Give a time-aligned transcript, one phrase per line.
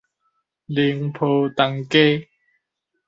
[0.67, 2.27] 寧波東街